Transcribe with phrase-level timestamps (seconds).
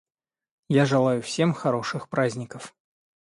[0.69, 2.73] Я желаю всем хороших праздников.